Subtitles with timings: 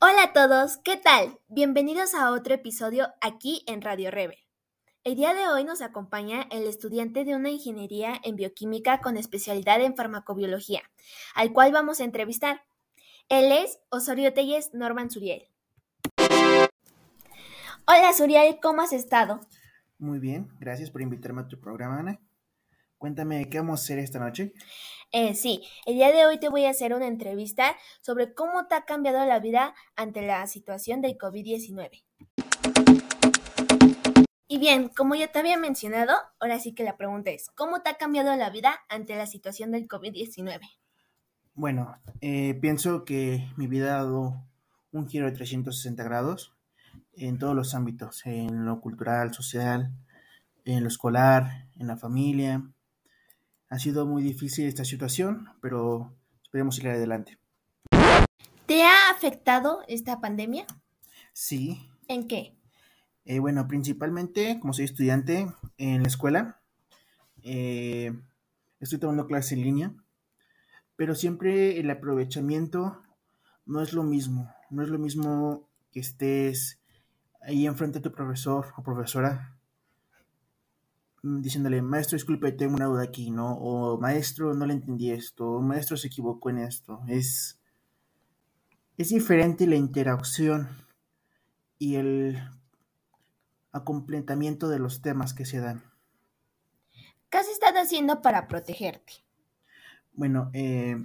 [0.00, 1.40] Hola a todos, ¿qué tal?
[1.48, 4.38] Bienvenidos a otro episodio aquí en Radio Rebel.
[5.02, 9.80] El día de hoy nos acompaña el estudiante de una ingeniería en bioquímica con especialidad
[9.80, 10.82] en farmacobiología,
[11.34, 12.62] al cual vamos a entrevistar.
[13.28, 15.48] Él es Osorio Telles Norman Suriel.
[17.84, 19.40] Hola Suriel, ¿cómo has estado?
[19.98, 22.20] Muy bien, gracias por invitarme a tu programa, Ana.
[22.98, 24.52] Cuéntame, ¿qué vamos a hacer esta noche?
[25.12, 28.74] Eh, sí, el día de hoy te voy a hacer una entrevista sobre cómo te
[28.74, 32.02] ha cambiado la vida ante la situación del COVID-19.
[34.48, 37.90] Y bien, como ya te había mencionado, ahora sí que la pregunta es, ¿cómo te
[37.90, 40.60] ha cambiado la vida ante la situación del COVID-19?
[41.54, 44.42] Bueno, eh, pienso que mi vida ha dado
[44.90, 46.52] un giro de 360 grados
[47.12, 49.92] en todos los ámbitos, en lo cultural, social,
[50.64, 52.62] en lo escolar, en la familia,
[53.70, 57.38] ha sido muy difícil esta situación, pero esperemos ir adelante.
[58.66, 60.66] ¿Te ha afectado esta pandemia?
[61.32, 61.88] Sí.
[62.08, 62.56] ¿En qué?
[63.24, 66.60] Eh, bueno, principalmente como soy estudiante en la escuela,
[67.42, 68.12] eh,
[68.80, 69.94] estoy tomando clases en línea,
[70.96, 73.02] pero siempre el aprovechamiento
[73.66, 74.50] no es lo mismo.
[74.70, 76.80] No es lo mismo que estés
[77.42, 79.57] ahí enfrente de tu profesor o profesora
[81.22, 83.54] diciéndole, maestro, disculpe, tengo una duda aquí, ¿no?
[83.54, 87.00] O maestro, no le entendí esto, o maestro se equivocó en esto.
[87.08, 87.60] Es,
[88.96, 90.68] es diferente la interacción
[91.78, 92.38] y el
[93.72, 95.82] acompletamiento de los temas que se dan.
[97.30, 99.12] ¿Qué has estado haciendo para protegerte?
[100.12, 100.96] Bueno, eh,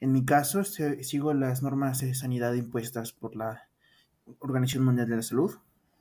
[0.00, 3.68] en mi caso sigo las normas de sanidad impuestas por la
[4.38, 5.54] Organización Mundial de la Salud,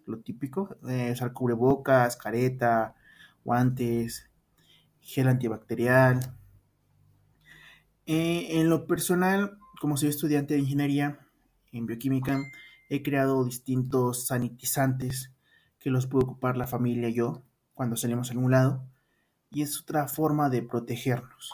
[0.06, 2.96] lo típico, eh, usar cubrebocas, careta,
[3.44, 4.30] guantes,
[5.02, 6.20] gel antibacterial.
[8.06, 11.20] Eh, en lo personal, como soy estudiante de ingeniería
[11.72, 12.42] en bioquímica,
[12.90, 15.32] he creado distintos sanitizantes
[15.80, 18.86] que los puede ocupar la familia y yo cuando salimos a algún lado.
[19.52, 21.52] Y es otra forma de protegernos.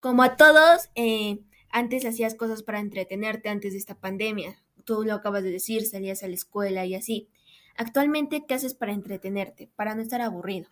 [0.00, 1.40] Como a todos, eh,
[1.70, 4.62] antes hacías cosas para entretenerte antes de esta pandemia.
[4.84, 7.28] Tú lo acabas de decir, salías a la escuela y así.
[7.78, 10.68] Actualmente, ¿qué haces para entretenerte, para no estar aburrido?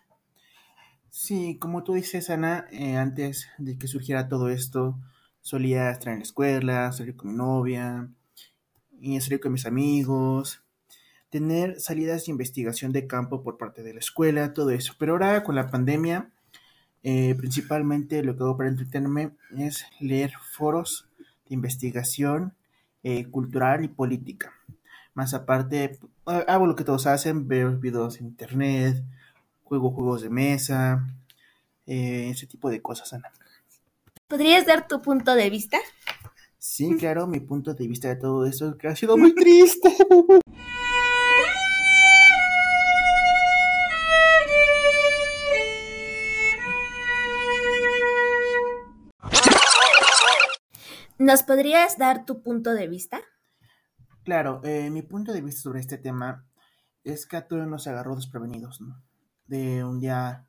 [1.09, 4.99] Sí, como tú dices, Ana, eh, antes de que surgiera todo esto,
[5.41, 8.09] solía estar en la escuela, salir con mi novia,
[8.99, 10.61] y salir con mis amigos,
[11.29, 14.93] tener salidas de investigación de campo por parte de la escuela, todo eso.
[14.97, 16.31] Pero ahora con la pandemia,
[17.03, 21.07] eh, principalmente lo que hago para entretenerme es leer foros
[21.47, 22.53] de investigación
[23.03, 24.53] eh, cultural y política.
[25.17, 29.03] Más aparte, hago lo que todos hacen, veo videos en internet,
[29.63, 31.07] juego juegos de mesa,
[31.87, 33.31] eh, ese tipo de cosas, Ana.
[34.27, 35.79] ¿Podrías dar tu punto de vista?
[36.59, 39.89] Sí, claro, mi punto de vista de todo eso, que ha sido muy triste.
[51.17, 53.19] ¿Nos podrías dar tu punto de vista?
[54.27, 56.45] Claro, eh, mi punto de vista sobre este tema
[57.05, 58.83] es que a todos nos agarró desprevenidos,
[59.45, 60.45] de un día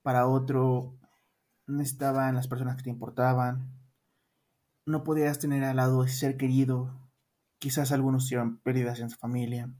[0.00, 0.96] para otro
[1.66, 3.70] no estaban las personas que te importaban,
[4.86, 6.90] no podías tener al lado ese ser querido,
[7.58, 9.70] quizás algunos tuvieron pérdidas en su familia.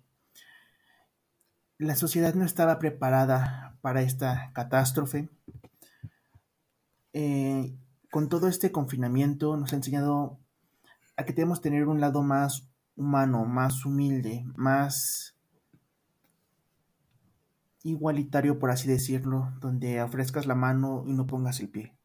[1.78, 5.30] La sociedad no estaba preparada para esta catástrofe.
[7.14, 7.74] Eh,
[8.10, 10.38] con todo este confinamiento nos ha enseñado
[11.16, 15.36] a que debemos tener un lado más humano, más humilde, más
[17.82, 21.96] igualitario, por así decirlo, donde ofrezcas la mano y no pongas el pie.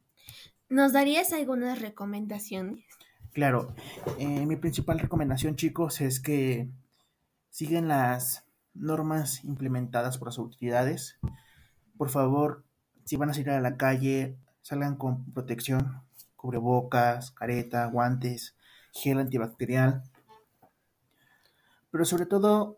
[0.70, 2.84] ¿Nos darías algunas recomendaciones?
[3.32, 3.76] Claro,
[4.18, 6.70] eh, mi principal recomendación, chicos, es que
[7.50, 11.20] siguen las normas implementadas por las autoridades.
[11.98, 12.66] Por favor,
[13.06, 16.02] si van a salir a la calle, salgan con protección,
[16.36, 18.56] cubrebocas, careta, guantes,
[18.92, 20.04] gel antibacterial.
[21.98, 22.78] Pero sobre todo,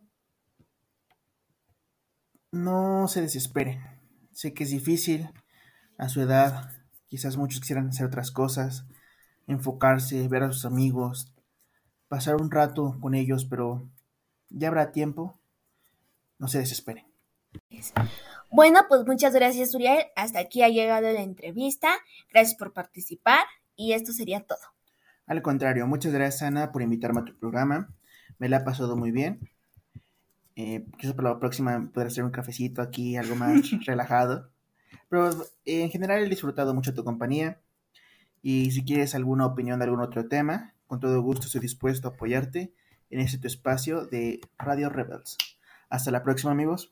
[2.54, 3.82] no se desesperen.
[4.32, 5.30] Sé que es difícil
[5.98, 6.72] a su edad.
[7.08, 8.86] Quizás muchos quisieran hacer otras cosas,
[9.46, 11.34] enfocarse, ver a sus amigos,
[12.08, 13.92] pasar un rato con ellos, pero
[14.48, 15.38] ya habrá tiempo.
[16.38, 17.06] No se desesperen.
[18.50, 20.06] Bueno, pues muchas gracias, Uriel.
[20.16, 21.90] Hasta aquí ha llegado la entrevista.
[22.32, 23.44] Gracias por participar
[23.76, 24.62] y esto sería todo.
[25.26, 27.94] Al contrario, muchas gracias, Ana, por invitarme a tu programa.
[28.40, 29.52] Me la ha pasado muy bien.
[30.56, 34.50] Eh, quizás para la próxima poder hacer un cafecito aquí, algo más relajado.
[35.10, 35.30] Pero
[35.66, 37.60] eh, en general he disfrutado mucho tu compañía.
[38.42, 42.12] Y si quieres alguna opinión de algún otro tema, con todo gusto estoy dispuesto a
[42.12, 42.74] apoyarte
[43.10, 45.38] en este tu espacio de Radio Rebels.
[45.90, 46.92] Hasta la próxima amigos.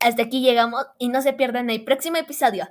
[0.00, 2.68] Hasta aquí llegamos y no se pierdan el próximo episodio.